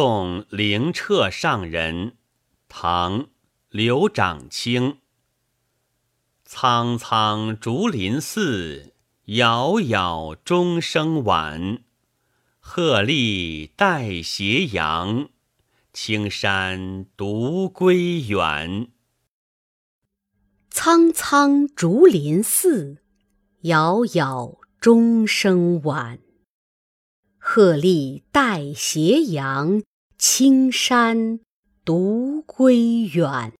[0.00, 2.18] 送灵澈上人，
[2.68, 3.22] 唐·
[3.68, 4.98] 刘长卿。
[6.44, 11.82] 苍苍竹林寺，杳杳钟声晚。
[12.60, 15.30] 鹤唳带斜阳，
[15.92, 18.92] 青山独归远。
[20.70, 22.98] 苍苍竹林寺，
[23.62, 26.20] 杳杳钟声晚。
[27.50, 29.82] 鹤立带斜阳，
[30.18, 31.40] 青山
[31.82, 33.54] 独归远。